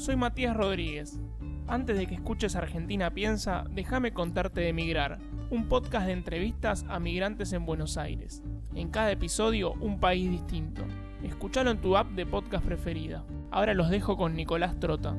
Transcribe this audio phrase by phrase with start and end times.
[0.00, 1.20] Soy Matías Rodríguez.
[1.68, 5.18] Antes de que escuches Argentina Piensa, déjame contarte de Migrar,
[5.50, 8.42] un podcast de entrevistas a migrantes en Buenos Aires.
[8.74, 10.84] En cada episodio, un país distinto.
[11.22, 13.26] Escuchalo en tu app de podcast preferida.
[13.50, 15.14] Ahora los dejo con Nicolás Trota.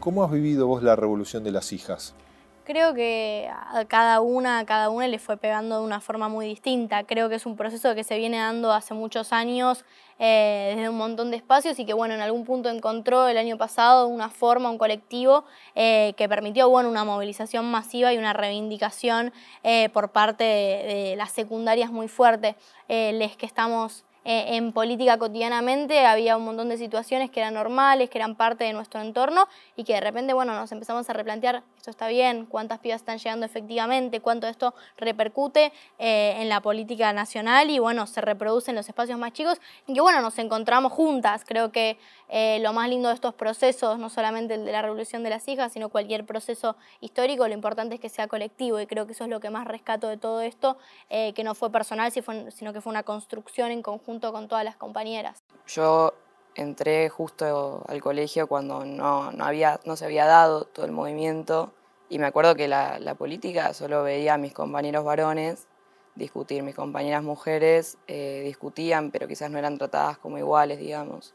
[0.00, 2.16] ¿Cómo has vivido vos la revolución de las hijas?
[2.64, 6.46] Creo que a cada una, a cada una le fue pegando de una forma muy
[6.46, 7.04] distinta.
[7.04, 9.84] Creo que es un proceso que se viene dando hace muchos años
[10.18, 13.58] eh, desde un montón de espacios y que bueno, en algún punto encontró el año
[13.58, 15.44] pasado una forma, un colectivo
[15.74, 21.32] eh, que permitió bueno, una movilización masiva y una reivindicación eh, por parte de, las
[21.32, 22.56] secundarias muy fuerte.
[22.88, 28.08] les que estamos eh, en política cotidianamente había un montón de situaciones que eran normales,
[28.08, 29.46] que eran parte de nuestro entorno
[29.76, 33.18] y que de repente, bueno, nos empezamos a replantear, esto está bien, cuántas pibas están
[33.18, 38.76] llegando efectivamente, cuánto esto repercute eh, en la política nacional y, bueno, se reproduce en
[38.76, 41.44] los espacios más chicos y que, bueno, nos encontramos juntas.
[41.46, 41.98] Creo que
[42.30, 45.46] eh, lo más lindo de estos procesos, no solamente el de la revolución de las
[45.48, 49.24] hijas, sino cualquier proceso histórico, lo importante es que sea colectivo y creo que eso
[49.24, 52.90] es lo que más rescato de todo esto, que no fue personal, sino que fue
[52.90, 55.42] una construcción en conjunto con todas las compañeras.
[55.66, 56.14] Yo
[56.54, 61.72] entré justo al colegio cuando no, había, no se había dado todo el movimiento
[62.08, 65.66] y me acuerdo que la, política solo veía a mis compañeros varones
[66.14, 71.34] discutir, mis compañeras mujeres eh, discutían, pero quizás no eran tratadas como iguales, digamos.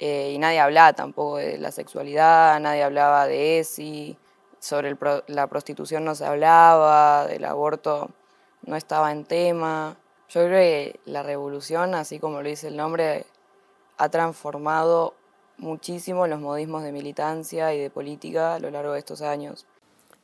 [0.00, 4.18] Eh, y nadie hablaba tampoco de la sexualidad, nadie hablaba de ESI,
[4.58, 4.96] sobre
[5.28, 8.10] la prostitución no se hablaba, del aborto
[8.62, 9.96] no estaba en tema.
[10.28, 13.24] Yo creo que la revolución, así como lo dice el nombre,
[13.96, 15.14] ha transformado
[15.56, 19.66] muchísimo los modismos de militancia y de política a lo largo de estos años.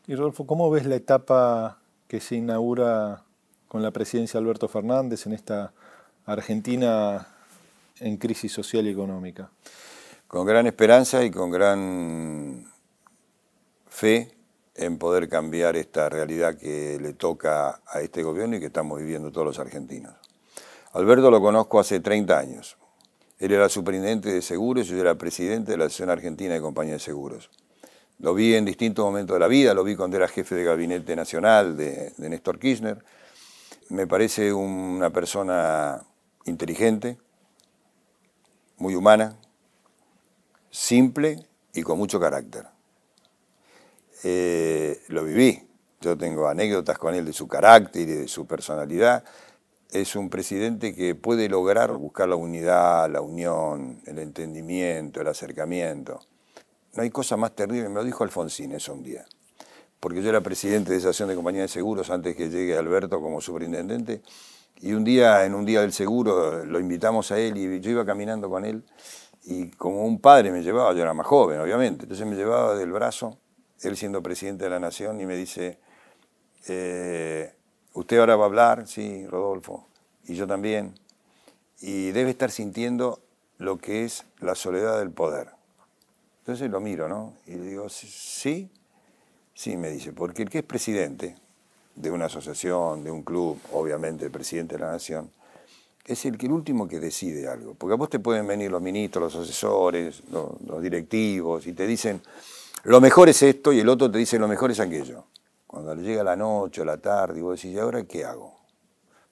[0.07, 3.23] Y Rodolfo, ¿cómo ves la etapa que se inaugura
[3.69, 5.73] con la presidencia de Alberto Fernández en esta
[6.27, 7.27] Argentina
[7.99, 9.51] en crisis social y económica?
[10.29, 12.71] Con gran esperanza y con gran
[13.87, 14.35] fe
[14.74, 19.30] en poder cambiar esta realidad que le toca a este gobierno y que estamos viviendo
[19.30, 20.14] todos los argentinos.
[20.92, 22.77] Alberto lo conozco hace 30 años.
[23.39, 26.96] Él era superintendente de seguros y yo era presidente de la Asociación Argentina de Compañías
[26.96, 27.51] de Seguros.
[28.18, 31.17] Lo vi en distintos momentos de la vida, lo vi cuando era jefe de gabinete
[31.17, 33.05] nacional de, de Néstor Kirchner.
[33.90, 36.01] Me parece una persona
[36.46, 37.18] inteligente,
[38.79, 39.36] muy humana,
[40.70, 42.73] simple y con mucho carácter.
[44.27, 45.62] Eh, lo viví.
[46.01, 49.23] Yo tengo anécdotas con él de su carácter y de su personalidad.
[49.90, 56.20] Es un presidente que puede lograr buscar la unidad, la unión, el entendimiento, el acercamiento.
[56.95, 59.27] No hay cosa más terrible, me lo dijo Alfonsín eso un día.
[60.01, 63.20] Porque yo era presidente de esa acción de compañía de seguros antes que llegue Alberto
[63.20, 64.23] como superintendente.
[64.80, 68.07] Y un día, en un día del seguro, lo invitamos a él y yo iba
[68.07, 68.84] caminando con él
[69.45, 72.90] y como un padre me llevaba, yo era más joven, obviamente, entonces me llevaba del
[72.90, 73.39] brazo
[73.84, 75.78] él siendo presidente de la Nación, y me dice,
[76.68, 77.52] eh,
[77.92, 79.86] usted ahora va a hablar, sí, Rodolfo,
[80.27, 80.95] y yo también,
[81.80, 83.20] y debe estar sintiendo
[83.58, 85.48] lo que es la soledad del poder.
[86.40, 87.34] Entonces lo miro, ¿no?
[87.46, 88.70] Y le digo, sí,
[89.55, 91.36] sí, me dice, porque el que es presidente
[91.95, 95.30] de una asociación, de un club, obviamente el presidente de la Nación,
[96.05, 97.74] es el que el último que decide algo.
[97.74, 102.20] Porque a vos te pueden venir los ministros, los asesores, los directivos, y te dicen,
[102.84, 105.27] lo mejor es esto y el otro te dice lo mejor es aquello.
[105.67, 108.61] Cuando le llega la noche o la tarde y vos decís, ¿y ahora qué hago?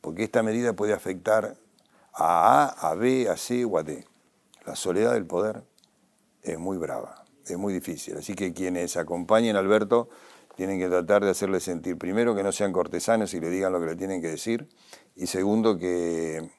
[0.01, 1.57] Porque esta medida puede afectar
[2.15, 4.05] a A, a B, a C o a D.
[4.67, 5.63] La soledad del poder
[6.43, 8.17] es muy brava, es muy difícil.
[8.17, 10.09] Así que quienes acompañen a Alberto
[10.57, 13.81] tienen que tratar de hacerle sentir, primero, que no sean cortesanos y le digan lo
[13.81, 14.69] que le tienen que decir,
[15.15, 16.51] y segundo, que,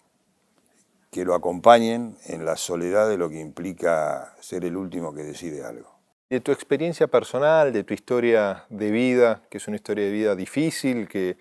[1.11, 5.63] que lo acompañen en la soledad de lo que implica ser el último que decide
[5.63, 5.92] algo.
[6.33, 10.35] De tu experiencia personal, de tu historia de vida, que es una historia de vida
[10.35, 11.37] difícil, que,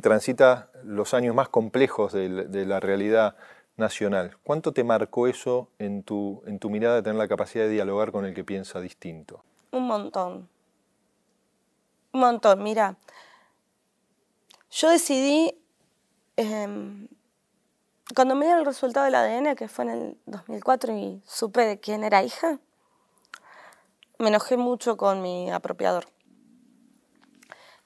[0.00, 3.34] transita los años más complejos de, la realidad
[3.76, 4.36] nacional.
[4.44, 8.32] ¿Cuánto te marcó eso en tu, mirada de tener la capacidad de dialogar con el
[8.32, 9.42] que piensa distinto?
[9.72, 10.48] Un montón.
[12.12, 12.62] Un montón.
[12.62, 12.94] Mira,
[14.70, 15.52] yo decidí,
[16.36, 17.08] em,
[18.14, 21.80] cuando me dieron el resultado del ADN, que fue en el 2004, y supe de
[21.80, 22.60] quién era hija,
[24.22, 26.06] me enojé mucho con mi apropiador.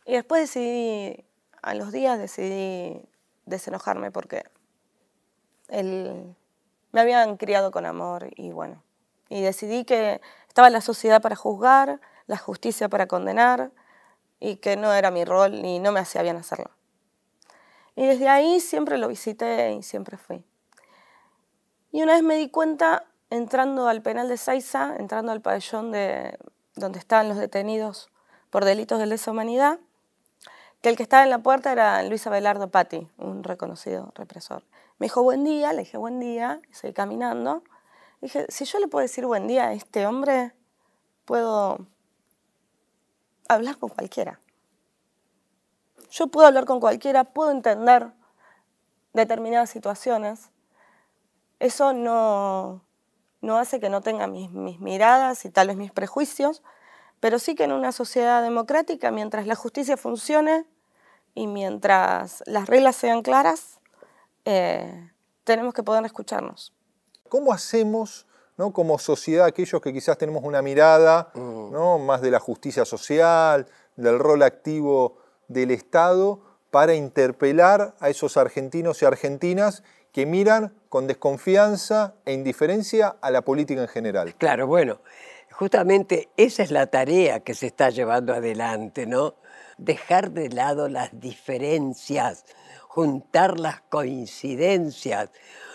[0.04, 1.24] Y después decidí,
[1.62, 3.08] a los días decidí
[3.46, 4.44] desenojarme porque
[5.68, 6.36] él,
[6.92, 8.82] me habían criado con amor y bueno.
[9.30, 13.72] Y decidí que estaba la sociedad para juzgar, la justicia para condenar
[14.38, 16.70] y que no era mi rol y no me hacía bien hacerlo.
[17.94, 20.44] Y desde ahí siempre lo visité y siempre fui.
[21.92, 26.38] Y una vez me di cuenta entrando al penal de Saiza, entrando al pabellón de,
[26.74, 28.10] donde estaban los detenidos
[28.50, 29.78] por delitos de lesa humanidad,
[30.80, 34.64] que el que estaba en la puerta era Luis Abelardo Patti, un reconocido represor.
[34.98, 37.62] Me dijo buen día, le dije buen día, y seguí caminando.
[38.20, 40.54] dije, si yo le puedo decir buen día a este hombre,
[41.24, 41.86] puedo
[43.48, 44.40] hablar con cualquiera.
[46.10, 48.12] Yo puedo hablar con cualquiera, puedo entender
[49.12, 50.50] determinadas situaciones.
[51.58, 52.85] Eso no,
[53.46, 56.62] no hace que no tenga mis, mis miradas y tal vez mis prejuicios,
[57.20, 60.66] pero sí que en una sociedad democrática, mientras la justicia funcione
[61.34, 63.80] y mientras las reglas sean claras,
[64.44, 65.10] eh,
[65.44, 66.74] tenemos que poder escucharnos.
[67.28, 68.26] ¿Cómo hacemos
[68.56, 68.72] ¿no?
[68.72, 71.72] como sociedad, aquellos que quizás tenemos una mirada mm.
[71.72, 71.98] ¿no?
[71.98, 73.66] más de la justicia social,
[73.96, 75.18] del rol activo
[75.48, 76.40] del Estado,
[76.70, 79.82] para interpelar a esos argentinos y argentinas
[80.16, 84.34] que miran con desconfianza e indiferencia a la política en general?
[84.36, 85.02] Claro, bueno,
[85.50, 89.34] justamente esa es la tarea que se está llevando adelante, ¿no?
[89.76, 92.46] Dejar de lado las diferencias,
[92.88, 95.28] juntar las coincidencias,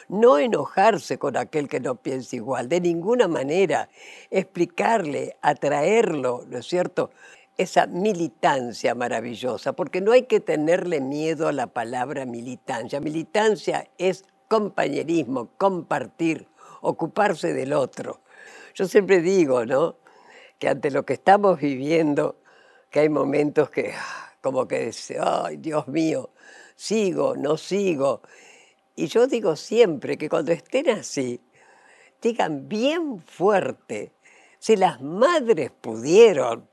[0.09, 3.89] no enojarse con aquel que no piensa igual, de ninguna manera,
[4.31, 7.11] explicarle, atraerlo, ¿no es cierto?
[7.57, 12.99] Esa militancia maravillosa, porque no hay que tenerle miedo a la palabra militancia.
[12.99, 16.47] Militancia es compañerismo, compartir,
[16.81, 18.21] ocuparse del otro.
[18.73, 19.97] Yo siempre digo, ¿no?
[20.59, 22.37] Que ante lo que estamos viviendo,
[22.89, 26.31] que hay momentos que ah, como que dice, ay, Dios mío,
[26.75, 28.21] sigo, no sigo.
[28.95, 31.41] Y yo digo siempre que cuando estén así,
[32.21, 34.11] digan bien fuerte,
[34.59, 36.67] si las madres pudieron,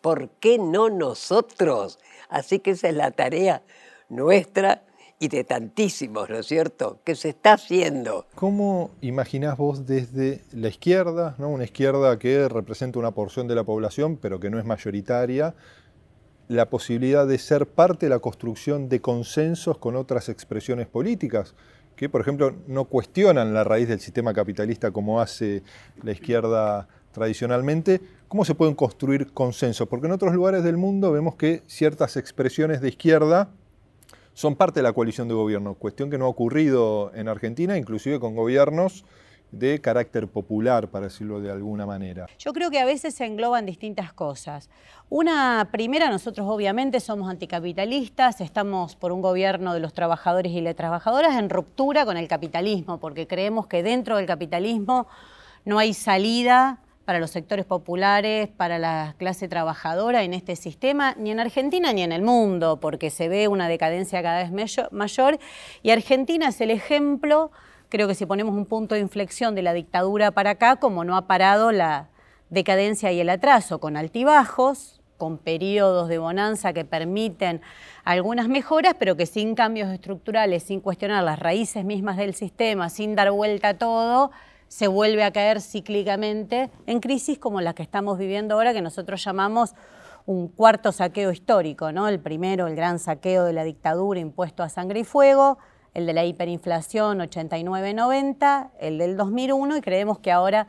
[0.00, 1.98] ¿por qué no nosotros?
[2.28, 3.62] Así que esa es la tarea
[4.08, 4.82] nuestra
[5.20, 8.26] y de tantísimos, ¿no es cierto?, que se está haciendo.
[8.34, 11.48] ¿Cómo imaginás vos desde la izquierda, ¿no?
[11.48, 15.54] una izquierda que representa una porción de la población, pero que no es mayoritaria,
[16.46, 21.54] la posibilidad de ser parte de la construcción de consensos con otras expresiones políticas?
[21.98, 25.64] que, por ejemplo, no cuestionan la raíz del sistema capitalista como hace
[26.04, 29.88] la izquierda tradicionalmente, ¿cómo se pueden construir consensos?
[29.88, 33.48] Porque en otros lugares del mundo vemos que ciertas expresiones de izquierda
[34.34, 38.20] son parte de la coalición de gobierno, cuestión que no ha ocurrido en Argentina, inclusive
[38.20, 39.04] con gobiernos
[39.50, 42.26] de carácter popular, para decirlo de alguna manera.
[42.38, 44.68] Yo creo que a veces se engloban distintas cosas.
[45.08, 50.76] Una primera, nosotros obviamente somos anticapitalistas, estamos por un gobierno de los trabajadores y las
[50.76, 55.06] trabajadoras en ruptura con el capitalismo, porque creemos que dentro del capitalismo
[55.64, 56.78] no hay salida
[57.08, 62.02] para los sectores populares, para la clase trabajadora en este sistema, ni en Argentina ni
[62.02, 65.38] en el mundo, porque se ve una decadencia cada vez mayor.
[65.82, 67.50] Y Argentina es el ejemplo,
[67.88, 71.16] creo que si ponemos un punto de inflexión de la dictadura para acá, como no
[71.16, 72.10] ha parado la
[72.50, 77.62] decadencia y el atraso, con altibajos, con periodos de bonanza que permiten
[78.04, 83.14] algunas mejoras, pero que sin cambios estructurales, sin cuestionar las raíces mismas del sistema, sin
[83.14, 84.30] dar vuelta a todo,
[84.68, 89.22] se vuelve a caer cíclicamente en crisis como la que estamos viviendo ahora, que nosotros
[89.24, 89.74] llamamos
[90.26, 92.06] un cuarto saqueo histórico, ¿no?
[92.06, 95.58] El primero, el gran saqueo de la dictadura impuesto a sangre y fuego,
[95.94, 100.68] el de la hiperinflación 89-90, el del 2001 y creemos que ahora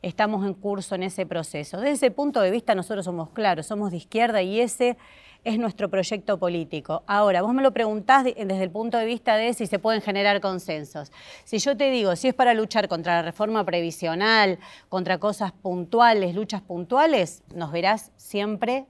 [0.00, 1.78] estamos en curso en ese proceso.
[1.78, 4.96] Desde ese punto de vista nosotros somos claros, somos de izquierda y ese
[5.44, 7.02] es nuestro proyecto político.
[7.06, 10.40] Ahora, vos me lo preguntás desde el punto de vista de si se pueden generar
[10.40, 11.12] consensos.
[11.44, 16.34] Si yo te digo, si es para luchar contra la reforma previsional, contra cosas puntuales,
[16.34, 18.86] luchas puntuales, nos verás siempre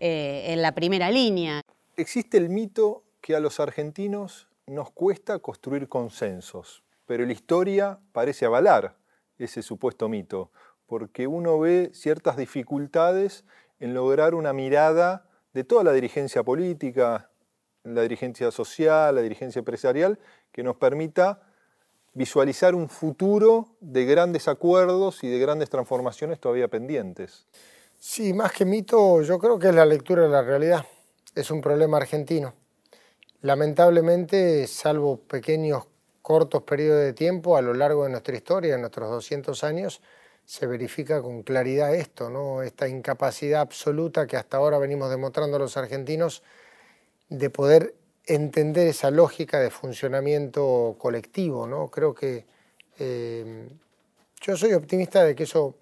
[0.00, 1.62] eh, en la primera línea.
[1.96, 8.46] Existe el mito que a los argentinos nos cuesta construir consensos, pero la historia parece
[8.46, 8.96] avalar
[9.38, 10.50] ese supuesto mito,
[10.86, 13.44] porque uno ve ciertas dificultades
[13.78, 17.30] en lograr una mirada de toda la dirigencia política,
[17.84, 20.18] la dirigencia social, la dirigencia empresarial,
[20.52, 21.42] que nos permita
[22.12, 27.46] visualizar un futuro de grandes acuerdos y de grandes transformaciones todavía pendientes.
[27.98, 30.84] Sí, más que mito, yo creo que es la lectura de la realidad.
[31.34, 32.54] Es un problema argentino.
[33.42, 35.84] Lamentablemente, salvo pequeños
[36.22, 40.00] cortos periodos de tiempo a lo largo de nuestra historia, en nuestros 200 años,
[40.50, 42.62] se verifica con claridad esto, ¿no?
[42.62, 46.42] esta incapacidad absoluta que hasta ahora venimos demostrando los argentinos
[47.28, 47.94] de poder
[48.26, 51.68] entender esa lógica de funcionamiento colectivo.
[51.68, 51.86] ¿no?
[51.86, 52.46] Creo que
[52.98, 53.68] eh,
[54.40, 55.76] yo soy optimista de que eso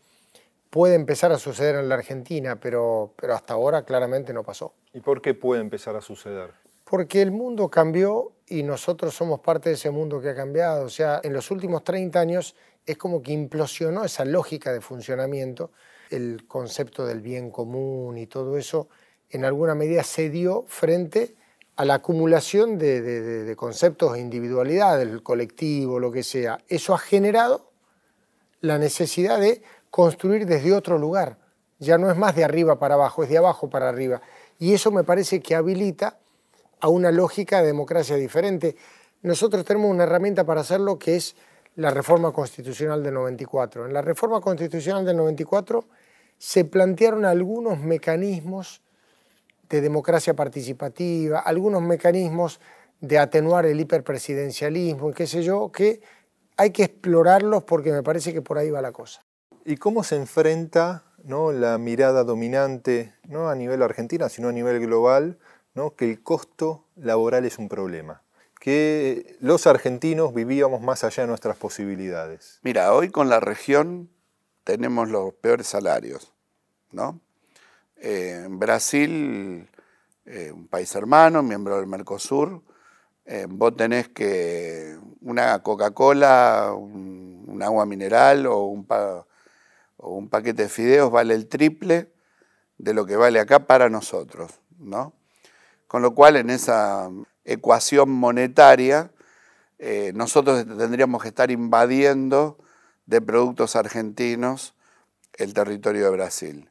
[0.69, 4.75] puede empezar a suceder en la Argentina, pero, pero hasta ahora claramente no pasó.
[4.93, 6.51] ¿Y por qué puede empezar a suceder?
[6.85, 10.85] Porque el mundo cambió y nosotros somos parte de ese mundo que ha cambiado.
[10.85, 12.55] O sea, en los últimos 30 años
[12.89, 15.71] es como que implosionó esa lógica de funcionamiento,
[16.09, 18.89] el concepto del bien común y todo eso,
[19.29, 21.37] en alguna medida se dio frente
[21.77, 26.59] a la acumulación de, conceptos e individualidades, el colectivo, lo que sea.
[26.67, 27.71] Eso ha generado
[28.63, 31.37] la necesidad de construir desde otro lugar.
[31.79, 34.23] Ya no es más de arriba para abajo, es de abajo para arriba.
[34.59, 36.19] Y eso me parece que habilita
[36.81, 38.77] a una lógica de democracia diferente.
[39.21, 41.37] Nosotros tenemos una herramienta para hacerlo que es
[41.79, 43.87] la reforma constitucional del 94.
[43.87, 45.85] En la reforma constitucional del 94
[46.37, 48.83] se plantearon algunos mecanismos
[49.69, 52.59] de democracia participativa, algunos mecanismos
[53.01, 56.03] de atenuar el hiperpresidencialismo, qué sé yo, que
[56.57, 59.23] hay que explorarlos porque me parece que por ahí va la cosa.
[59.65, 61.53] ¿Y cómo se enfrenta ¿no?
[61.53, 65.39] la mirada dominante, no a nivel argentina, sino a nivel global,
[65.75, 65.95] ¿no?
[65.95, 68.25] que el costo laboral es un problema?
[68.59, 72.59] Que los argentinos vivíamos más allá de nuestras posibilidades.
[72.63, 74.11] Mira, hoy con la región
[74.65, 76.33] tenemos los peores salarios,
[76.91, 77.21] ¿no?
[77.97, 79.69] Eh, en Brasil,
[80.27, 82.63] eh, un país hermano, miembro del Mercosur,
[83.25, 88.87] eh, vos tenés que una Coca-Cola, un, agua mineral o un,
[89.97, 92.13] o un paquete de fideos vale el triple
[92.79, 95.13] de lo que vale acá para nosotros, ¿no?
[95.89, 97.11] Con lo cual en esa
[97.53, 99.11] ecuación monetaria
[100.15, 102.59] nosotros tendríamos que estar invadiendo
[103.07, 104.75] de productos argentinos
[105.35, 106.71] el territorio de Brasil.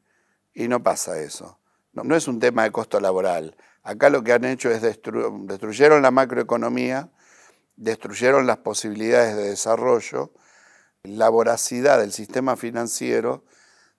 [0.53, 1.57] Y no pasa eso.
[1.93, 3.55] No, es un tema de costo laboral.
[3.81, 7.09] Acá lo que han hecho es destruyeron la macroeconomía,
[7.75, 10.31] destruyeron las posibilidades de desarrollo,
[11.03, 13.45] la voracidad del sistema financiero,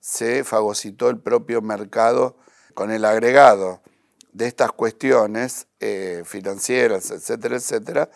[0.00, 2.37] se fagocitó el propio mercado
[2.75, 3.82] con el agregado
[4.32, 8.11] de estas cuestiones eh, financieras, etcétera, etcétera,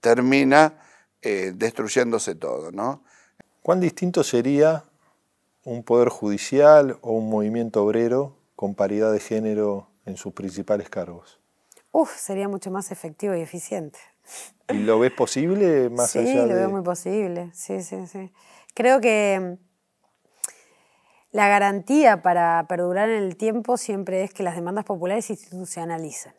[0.00, 0.78] termina
[1.22, 2.72] eh, destruyéndose todo.
[2.72, 3.02] ¿no?
[3.62, 4.84] ¿Cuán distinto sería
[5.64, 11.40] un poder judicial o un movimiento obrero con paridad de género en sus principales cargos?
[11.92, 13.98] Uf, sería mucho más efectivo y eficiente.
[14.68, 16.42] ¿Y lo ves posible más sí, allá de...?
[16.42, 18.32] Sí, lo veo muy posible, sí, sí, sí.
[18.74, 19.58] Creo que
[21.30, 26.34] la garantía para perdurar en el tiempo siempre es que las demandas populares se institucionalicen,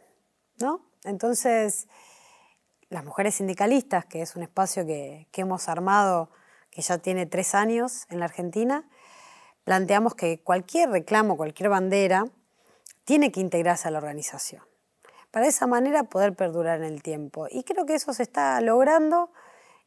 [0.60, 0.82] ¿no?
[1.04, 1.88] Entonces,
[2.90, 6.30] las mujeres sindicalistas, que es un espacio que, hemos armado,
[6.72, 8.90] que ya tiene tres años en la Argentina,
[9.64, 12.26] planteamos que cualquier reclamo, cualquier bandera,
[13.06, 14.64] tiene que integrarse a la organización.
[15.32, 17.48] Para de esa manera poder perdurar en el tiempo.
[17.50, 19.32] Y creo que eso se está logrando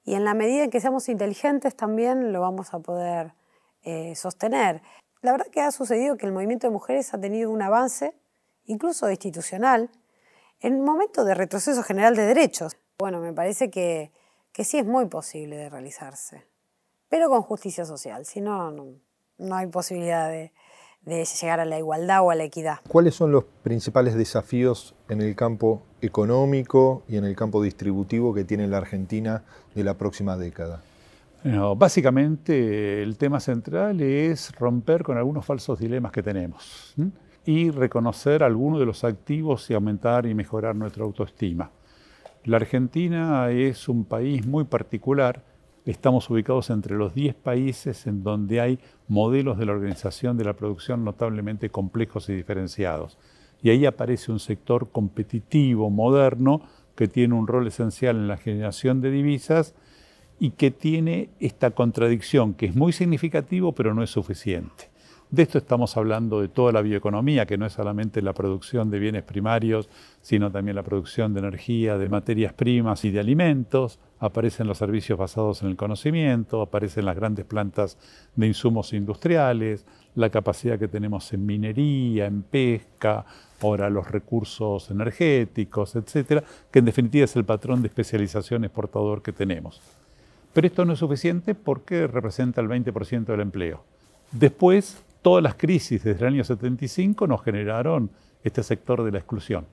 [0.04, 3.35] y en la medida en que seamos inteligentes también lo vamos a poder
[3.83, 4.83] eh, sostener.
[5.21, 8.15] La verdad que ha sucedido que el movimiento de mujeres ha tenido un avance,
[8.65, 9.91] incluso institucional,
[10.61, 12.77] en un momento de retroceso general de derechos.
[12.99, 14.12] Bueno, me parece que,
[14.53, 16.47] que sí es muy posible de realizarse,
[17.09, 18.95] pero con justicia social, si no, no
[19.43, 20.53] no hay posibilidad de,
[21.05, 22.79] llegar a la igualdad o a la equidad.
[22.89, 28.45] ¿Cuáles son los principales desafíos en el campo económico y en el campo distributivo que
[28.45, 29.43] tiene la Argentina
[29.75, 30.83] de la próxima década?
[31.76, 36.94] Básicamente el tema central es romper con algunos falsos dilemas que tenemos
[37.44, 41.70] y reconocer algunos de los activos y aumentar y mejorar nuestra autoestima.
[42.44, 45.42] La Argentina es un país muy particular
[45.84, 50.52] Estamos ubicados entre los 10 países en donde hay modelos de la organización de la
[50.52, 53.18] producción notablemente complejos y diferenciados.
[53.62, 56.62] Y ahí aparece un sector competitivo, moderno,
[56.94, 59.75] que tiene un rol esencial en la generación de divisas
[60.39, 64.93] y que tiene esta contradicción, que es muy significativo pero no es suficiente.
[65.33, 68.99] De esto estamos hablando de toda la bioeconomía, que no es solamente la producción de
[68.99, 69.89] bienes primarios,
[70.21, 73.99] sino también la producción de energía, de materias primas y de alimentos.
[74.19, 77.97] Aparecen los servicios basados en el conocimiento, aparecen las grandes plantas
[78.37, 79.87] de insumos industriales,
[80.17, 83.25] la capacidad que tenemos en minería, en pesca,
[83.62, 89.33] ahora los recursos energéticos, etcétera, que en definitiva es el patrón de especialización exportador que
[89.33, 89.81] tenemos.
[90.52, 93.85] Pero esto no es suficiente porque representa el 20% del empleo.
[94.30, 98.11] Después, todas las crisis desde el año 75 nos generaron
[98.44, 99.66] este sector de la exclusión.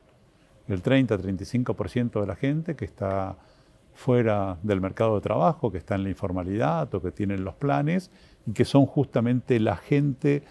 [0.67, 3.35] El 30-35% de la gente que está
[3.93, 8.11] fuera del mercado de trabajo, que está en la informalidad o que tienen los planes,
[8.45, 10.43] y que son justamente la gente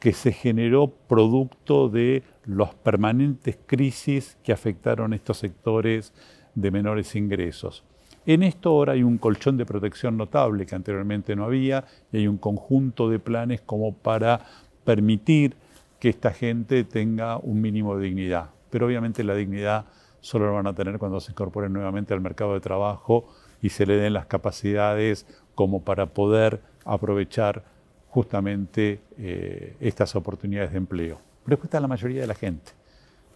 [0.00, 6.12] que se generó producto de las permanentes crisis que afectaron estos sectores
[6.54, 7.84] de menores ingresos.
[8.28, 12.28] En esto ahora hay un colchón de protección notable que anteriormente no había y hay
[12.28, 14.44] un conjunto de planes como para
[14.84, 15.56] permitir
[15.98, 18.50] que esta gente tenga un mínimo de dignidad.
[18.68, 19.86] Pero obviamente la dignidad
[20.20, 23.32] solo lo van a tener cuando se incorporen nuevamente al mercado de trabajo
[23.62, 27.64] y se le den las capacidades como para poder aprovechar
[28.10, 31.18] justamente eh, estas oportunidades de empleo.
[31.44, 32.72] Pero después está la mayoría de la gente,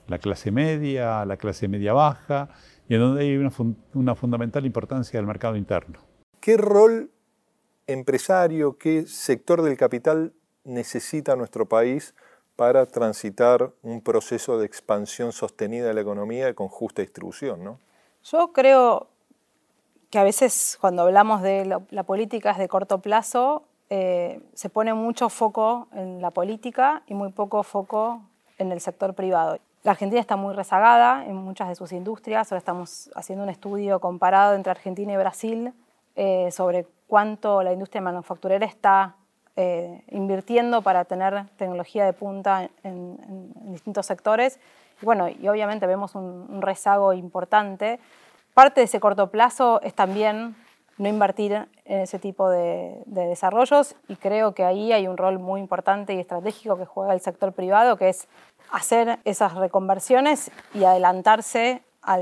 [0.07, 2.51] la clase media, la clase media baja,
[2.89, 3.53] y en donde hay una,
[3.95, 6.01] una fundamental importancia del mercado interno.
[6.41, 7.11] ¿Qué rol
[7.87, 10.33] empresario, qué sector del capital
[10.65, 12.15] necesita nuestro país
[12.57, 17.65] para transitar un proceso de expansión sostenida de la economía con justa distribución?
[17.65, 17.79] ¿no?
[18.25, 19.09] Yo creo
[20.11, 24.95] que a veces cuando hablamos de la, política es de corto plazo, eh, se pone
[24.95, 28.23] mucho foco en la política y muy poco foco
[28.59, 29.59] en el sector privado.
[29.83, 32.53] La Argentina está muy rezagada en muchas de sus industrias.
[32.53, 35.73] Ahora estamos haciendo un estudio comparado entre Argentina y Brasil
[36.15, 39.17] eh, sobre cuánto la industria manufacturera está
[39.57, 43.19] eh, invirtiendo para tener tecnología de punta en,
[43.73, 44.61] distintos sectores.
[45.01, 47.99] Y bueno, y obviamente vemos un, rezago importante.
[48.55, 50.55] Parte de ese corto plazo es también
[50.99, 51.53] no invertir
[51.85, 56.19] en ese tipo de, desarrollos y creo que ahí hay un rol muy importante y
[56.19, 58.29] estratégico que juega el sector privado, que es
[58.71, 62.19] hacer esas reconversiones y adelantarse a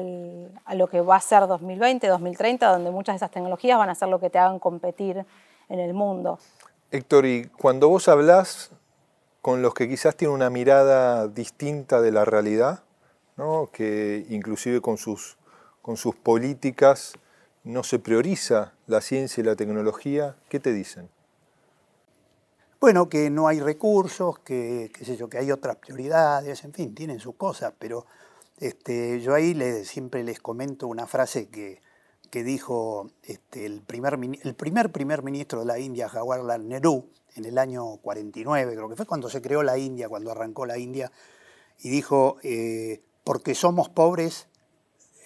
[0.75, 4.09] lo que va a ser 2020, 2030, donde muchas de esas tecnologías van a ser
[4.09, 5.25] lo que te hagan competir
[5.69, 6.39] en el mundo.
[6.91, 8.73] Héctor, y cuando vos hablás
[9.41, 12.83] con los que quizás tienen una mirada distinta de la realidad,
[13.73, 15.39] que inclusive con sus,
[15.81, 17.15] con sus políticas
[17.65, 21.09] no se prioriza la ciencia y la tecnología, ¿qué te dicen?
[22.81, 27.21] Bueno, que no hay recursos, que, sé yo, que hay otras prioridades, en fin, tienen
[27.21, 28.07] sus cosas, pero
[28.59, 31.83] este, yo ahí siempre les comento una frase que,
[32.31, 37.45] que dijo este, el, primer, el primer primer ministro de la India, Jawaharlal Nehru, en
[37.45, 41.13] el año 49, creo que fue cuando se creó la India, cuando arrancó la India,
[41.81, 44.47] y dijo, eh, porque somos pobres,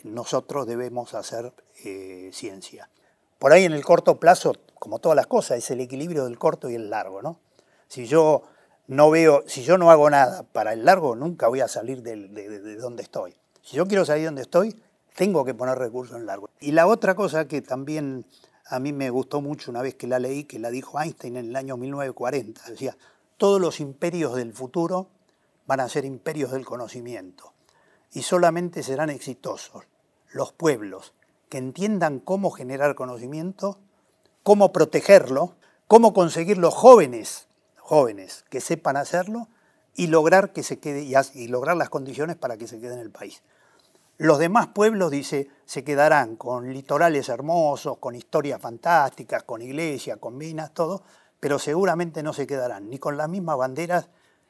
[0.02, 1.52] nosotros debemos hacer
[1.84, 2.88] eh, ciencia.
[3.38, 6.70] Por ahí en el corto plazo, como todas las cosas, es el equilibrio del corto
[6.70, 7.40] y el largo, ¿no?
[7.88, 8.42] Si yo
[8.86, 12.16] no veo, si yo no hago nada para el largo, nunca voy a salir de,
[12.28, 13.34] de donde estoy.
[13.62, 14.80] Si yo quiero salir de donde estoy,
[15.16, 16.50] tengo que poner recursos en largo.
[16.60, 18.26] Y la otra cosa que también
[18.66, 21.48] a mí me gustó mucho una vez que la leí, que la dijo Einstein en
[21.50, 22.96] el año 1940, decía,
[23.36, 25.08] todos los imperios del futuro
[25.66, 27.52] van a ser imperios del conocimiento
[28.12, 29.84] y solamente serán exitosos
[30.30, 31.13] los pueblos
[31.54, 33.78] que entiendan cómo generar conocimiento,
[34.42, 35.54] cómo protegerlo,
[35.86, 37.46] cómo conseguir los jóvenes,
[37.78, 39.46] jóvenes que sepan hacerlo
[39.94, 43.12] y lograr que se quede y lograr las condiciones para que se quede en el
[43.12, 43.44] país.
[44.18, 50.36] Los demás pueblos, dice, se quedarán con litorales hermosos, con historias fantásticas, con iglesias, con
[50.36, 51.04] minas, todo,
[51.38, 54.08] pero seguramente no se quedarán ni con las mismas banderas,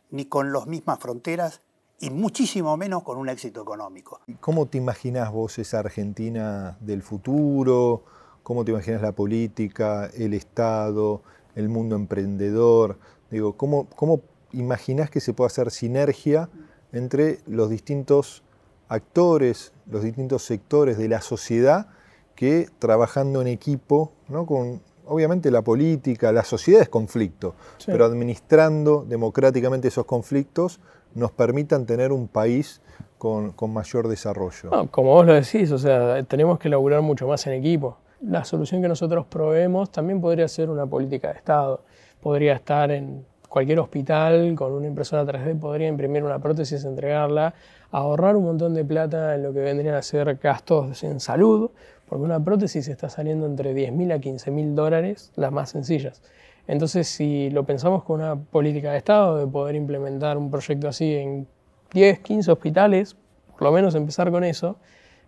[0.08, 1.60] ni con las mismas fronteras,
[2.00, 4.20] y muchísimo menos con un éxito económico.
[4.40, 8.04] ¿Cómo te imaginas vos esa Argentina del futuro?
[8.42, 11.22] ¿Cómo te imaginas la política, el Estado,
[11.54, 12.98] el mundo emprendedor?
[13.30, 14.20] Digo, ¿cómo, cómo
[14.52, 16.48] imaginás que se puede hacer sinergia
[16.92, 18.42] entre los distintos
[18.88, 21.88] actores, los distintos sectores de la sociedad
[22.34, 24.46] que trabajando en equipo, ¿no?
[24.46, 27.54] con obviamente la política, la sociedad es conflicto,
[27.86, 30.80] pero administrando democráticamente esos conflictos
[31.14, 32.80] nos permitan tener un país
[33.18, 34.70] con, mayor desarrollo.
[34.90, 37.96] como vos lo decís, o sea, tenemos que laburar mucho más en equipo.
[38.20, 41.82] La solución que nosotros proveemos también podría ser una política de Estado.
[42.20, 47.54] Podría estar en cualquier hospital con una impresora 3D, podría imprimir una prótesis, entregarla
[47.94, 51.70] ahorrar un montón de plata en lo que vendrían a ser gastos en salud,
[52.08, 56.22] porque una prótesis está saliendo entre 10.000 a 15.000 dólares, las más sencillas.
[56.66, 61.14] Entonces, si lo pensamos con una política de Estado de poder implementar un proyecto así
[61.14, 61.46] en
[61.92, 63.16] 10, 15 hospitales,
[63.52, 64.76] por lo menos empezar con eso,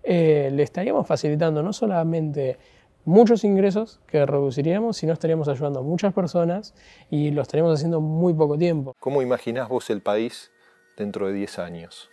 [0.03, 2.59] eh, le estaríamos facilitando no solamente
[3.05, 6.75] muchos ingresos que reduciríamos, sino estaríamos ayudando a muchas personas
[7.11, 8.95] y lo estaríamos haciendo en muy poco tiempo.
[8.99, 10.51] ¿Cómo imaginás vos el país
[10.97, 12.11] dentro de 10 años?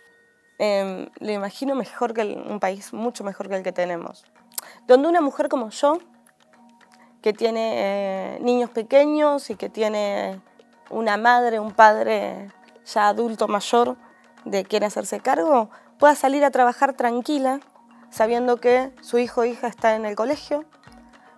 [0.58, 4.24] eh, lo imagino mejor que un país mucho mejor que el que tenemos.
[4.86, 5.98] Donde una mujer como yo,
[7.22, 10.40] que tiene eh, niños pequeños y que tiene
[10.90, 12.50] una madre, un padre
[12.84, 13.96] ya adulto mayor
[14.44, 17.60] de quien hacerse cargo, pueda salir a trabajar tranquila,
[18.10, 20.64] sabiendo que su hijo o hija está en el colegio,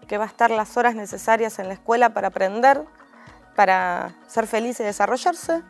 [0.08, 2.84] que va a estar las horas necesarias en la escuela para aprender,
[3.54, 5.62] para ser feliz y desarrollarse,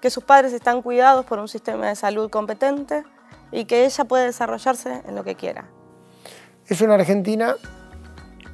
[0.00, 3.04] que sus padres están cuidados por un sistema de salud competente
[3.50, 5.68] y que ella puede desarrollarse en lo que quiera.
[6.68, 7.56] Es una Argentina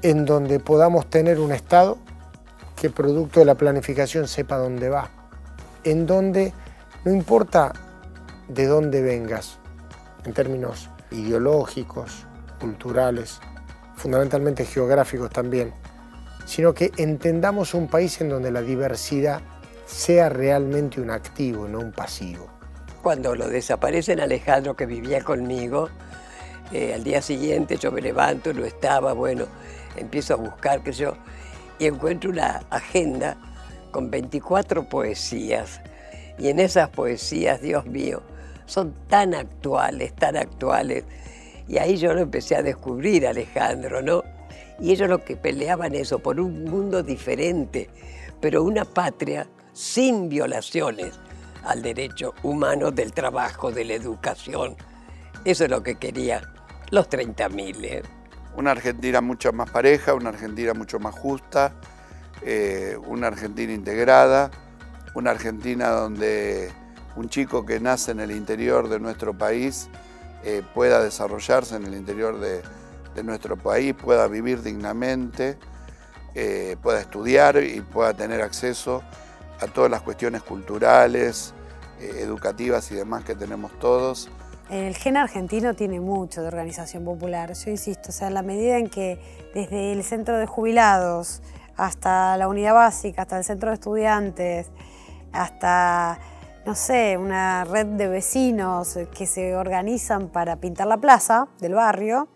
[0.00, 1.98] en donde podamos tener un Estado
[2.80, 5.10] que producto de la planificación sepa dónde va,
[5.84, 6.54] en donde
[7.04, 7.74] no importa
[8.48, 9.58] de dónde vengas
[10.24, 12.26] en términos ideológicos,
[12.58, 13.40] culturales,
[13.94, 15.74] fundamentalmente geográficos también,
[16.46, 19.42] sino que entendamos un país en donde la diversidad
[19.84, 22.46] sea realmente un activo, no un pasivo.
[23.02, 25.90] Cuando lo desaparecen Alejandro, que vivía conmigo,
[26.72, 29.46] eh, al día siguiente yo me levanto, no estaba, bueno,
[29.96, 31.14] empiezo a buscar, que yo,
[31.78, 33.36] y encuentro una agenda
[33.90, 35.80] con 24 poesías.
[36.38, 38.22] Y en esas poesías, Dios mío,
[38.66, 41.04] son tan actuales, tan actuales.
[41.66, 44.22] Y ahí yo lo empecé a descubrir, Alejandro, ¿no?
[44.78, 47.88] Y ellos lo que peleaban eso, por un mundo diferente,
[48.40, 51.18] pero una patria sin violaciones
[51.64, 54.76] al derecho humano del trabajo, de la educación.
[55.44, 56.42] Eso es lo que quería
[56.90, 57.84] los 30.000.
[57.84, 58.02] ¿eh?
[58.56, 61.74] Una Argentina mucho más pareja, una Argentina mucho más justa,
[62.42, 64.50] eh, una Argentina integrada,
[65.14, 66.70] una Argentina donde
[67.16, 69.88] un chico que nace en el interior de nuestro país
[70.44, 72.62] eh, pueda desarrollarse en el interior de,
[73.24, 75.58] nuestro país, pueda vivir dignamente,
[76.36, 79.02] eh, pueda estudiar y pueda tener acceso
[79.60, 81.52] a todas las cuestiones culturales,
[82.00, 84.28] educativas y demás que tenemos todos.
[84.70, 88.76] El gen argentino tiene mucho de organización popular, yo insisto, o sea, en la medida
[88.76, 89.18] en que
[89.54, 91.40] desde el centro de jubilados,
[91.78, 94.66] hasta la unidad básica, hasta el centro de estudiantes,
[95.32, 96.18] hasta,
[96.66, 102.28] no sé, una red de vecinos que se organizan para pintar la plaza del barrio,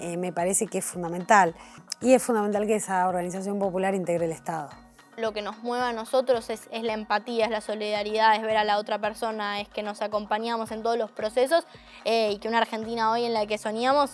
[0.00, 1.54] eh, me parece que es fundamental.
[2.00, 4.81] Y es fundamental que esa organización popular integre el Estado.
[5.16, 8.64] Lo que nos mueve a nosotros es, la empatía, es la solidaridad, es ver a
[8.64, 11.64] la otra persona, es que nos acompañamos en todos los procesos
[12.04, 14.10] eh, y que una Argentina hoy en la que soñamos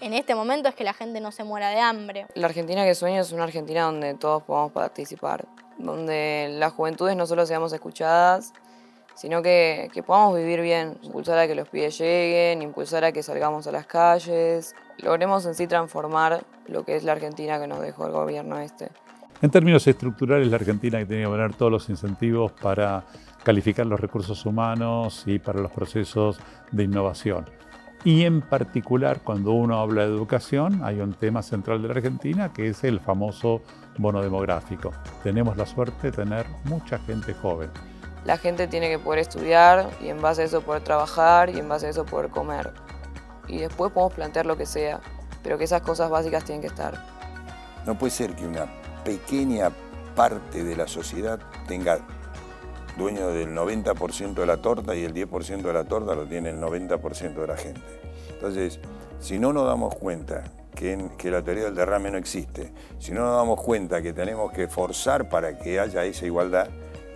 [0.00, 2.26] en este momento es que la gente no se muera de hambre.
[2.34, 5.46] La Argentina que sueño es una Argentina donde todos podamos participar,
[5.78, 8.52] donde las juventudes no solo seamos escuchadas,
[9.14, 13.66] sino que, podamos vivir bien, impulsar a que los pies lleguen, impulsar a que salgamos
[13.66, 18.06] a las calles, logremos en sí transformar lo que es la Argentina que nos dejó
[18.06, 18.90] el gobierno este.
[19.40, 23.04] En términos estructurales, la Argentina tiene que poner todos los incentivos para
[23.44, 26.40] calificar los recursos humanos y para los procesos
[26.72, 27.44] de innovación.
[28.02, 32.52] Y en particular, cuando uno habla de educación, hay un tema central de la Argentina
[32.52, 33.62] que es el famoso
[33.96, 34.92] bono demográfico.
[35.22, 37.70] Tenemos la suerte de tener mucha gente joven.
[38.24, 41.68] La gente tiene que poder estudiar y en base a eso poder trabajar y en
[41.68, 42.72] base a eso poder comer.
[43.46, 45.00] Y después podemos plantear lo que sea,
[45.44, 46.98] pero que esas cosas básicas tienen que estar.
[47.86, 48.66] No puede ser que una
[49.08, 49.70] pequeña
[50.14, 51.98] parte de la sociedad tenga
[52.98, 56.60] dueño del 90% de la torta y el 10% de la torta lo tiene el
[56.60, 57.80] 90% de la gente.
[58.34, 58.80] Entonces,
[59.18, 60.44] si no nos damos cuenta
[60.74, 64.52] que, que, la teoría del derrame no existe, si no nos damos cuenta que tenemos
[64.52, 66.68] que forzar para que haya esa igualdad,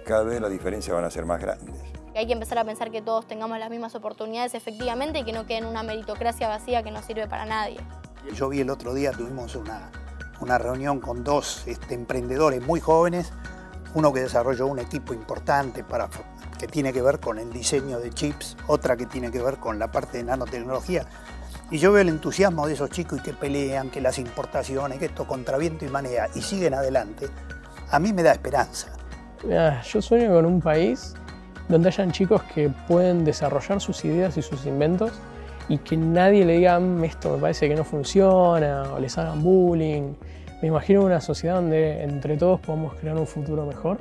[0.07, 1.77] cada vez las diferencias van a ser más grandes.
[2.15, 5.45] Hay que empezar a pensar que todos tengamos las mismas oportunidades efectivamente y que no
[5.45, 7.81] quede en una meritocracia vacía que no sirve para nadie.
[8.35, 9.91] Yo vi el otro día, tuvimos una,
[10.43, 13.33] una reunión con dos este, emprendedores muy jóvenes
[13.95, 16.09] uno que desarrolló un equipo importante para,
[16.59, 19.79] que tiene que ver con el diseño de chips, otra que tiene que ver con
[19.79, 21.05] la parte de nanotecnología.
[21.71, 25.07] Y yo veo el entusiasmo de esos chicos y que pelean, que las importaciones, que
[25.07, 27.29] esto contra viento y manera, y siguen adelante.
[27.91, 28.89] A mí me da esperanza.
[29.43, 31.15] yo sueño con un país
[31.69, 35.13] donde hayan chicos que pueden desarrollar sus ideas y sus inventos
[35.69, 39.43] y que nadie le diga mm, esto me parece que no funciona o les hagan
[39.43, 40.15] bullying
[40.63, 43.99] me imagino una sociedad donde entre todos podamos crear un futuro mejor,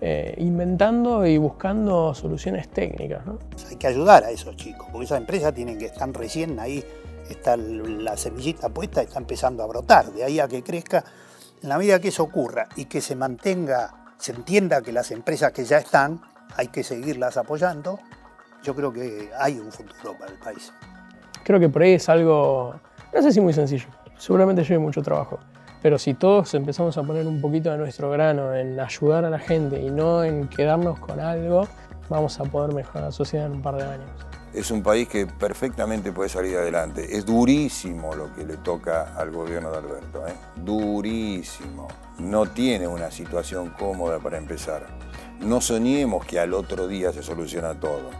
[0.00, 3.22] eh, inventando y buscando soluciones técnicas.
[3.70, 6.84] Hay que ayudar a esos chicos, porque esas empresas tienen que estar recién ahí,
[7.28, 11.04] está la semillita puesta, está empezando a brotar, de ahí a que crezca.
[11.62, 15.52] En la medida que eso ocurra y que se mantenga, se entienda que las empresas
[15.52, 16.20] que ya están,
[16.56, 18.00] hay que seguirlas apoyando,
[18.64, 20.72] yo creo que hay un futuro para el país.
[21.44, 22.74] Creo que por ahí es algo,
[23.14, 23.86] no sé si muy sencillo,
[24.18, 25.38] seguramente lleve mucho trabajo.
[25.82, 29.38] Pero si todos empezamos a poner un poquito de nuestro grano en ayudar a la
[29.38, 31.66] gente y no en quedarnos con algo,
[32.10, 34.10] vamos a poder mejorar la sociedad en un par de años.
[34.52, 37.16] Es un país que perfectamente puede salir adelante.
[37.16, 40.34] Es durísimo lo que le toca al gobierno de Alberto, ¿eh?
[40.56, 41.88] durísimo.
[42.18, 44.86] No tiene una situación cómoda para empezar.
[45.40, 48.10] No soñemos que al otro día se soluciona todo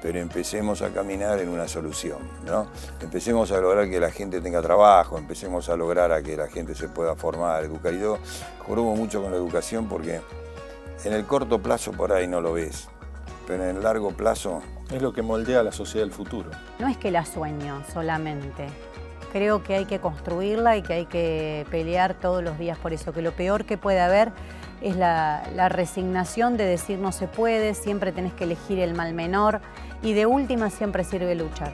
[0.00, 2.68] pero empecemos a caminar en una solución, ¿no?
[3.00, 6.74] Empecemos a lograr que la gente tenga trabajo, empecemos a lograr a que la gente
[6.74, 7.92] se pueda formar, educar.
[7.94, 8.18] Y yo
[8.66, 10.20] jorobo mucho con la educación porque
[11.04, 12.88] en el corto plazo por ahí no lo ves,
[13.46, 14.62] pero en el largo plazo...
[14.90, 16.50] Es lo que moldea la sociedad del futuro.
[16.78, 18.68] No es que la sueño solamente.
[19.32, 23.12] Creo que hay que construirla y que hay que pelear todos los días por eso,
[23.12, 24.32] que lo peor que puede haber
[24.80, 29.12] es la, la resignación de decir no se puede, siempre tenés que elegir el mal
[29.12, 29.60] menor
[30.02, 31.72] y de última siempre sirve luchar.